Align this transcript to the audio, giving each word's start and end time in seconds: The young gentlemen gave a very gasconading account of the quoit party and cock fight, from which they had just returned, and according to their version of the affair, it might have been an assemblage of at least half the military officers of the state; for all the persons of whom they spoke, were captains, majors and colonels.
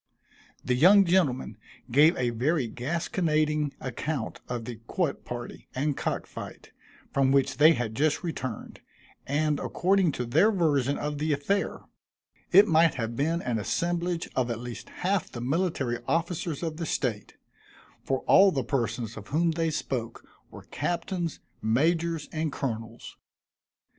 The 0.65 0.73
young 0.73 1.05
gentlemen 1.05 1.59
gave 1.91 2.17
a 2.17 2.31
very 2.31 2.67
gasconading 2.67 3.73
account 3.79 4.41
of 4.49 4.65
the 4.65 4.77
quoit 4.87 5.23
party 5.25 5.67
and 5.75 5.95
cock 5.95 6.25
fight, 6.25 6.71
from 7.13 7.31
which 7.31 7.57
they 7.57 7.73
had 7.73 7.93
just 7.93 8.23
returned, 8.23 8.81
and 9.27 9.59
according 9.59 10.11
to 10.13 10.25
their 10.25 10.51
version 10.51 10.97
of 10.97 11.19
the 11.19 11.33
affair, 11.33 11.81
it 12.51 12.67
might 12.67 12.95
have 12.95 13.15
been 13.15 13.43
an 13.43 13.59
assemblage 13.59 14.27
of 14.35 14.49
at 14.49 14.57
least 14.57 14.89
half 14.89 15.29
the 15.31 15.39
military 15.39 15.99
officers 16.07 16.63
of 16.63 16.77
the 16.77 16.87
state; 16.87 17.35
for 18.03 18.21
all 18.21 18.51
the 18.51 18.63
persons 18.63 19.15
of 19.15 19.27
whom 19.27 19.51
they 19.51 19.69
spoke, 19.69 20.25
were 20.49 20.63
captains, 20.71 21.41
majors 21.61 22.27
and 22.31 22.51
colonels. 22.51 23.17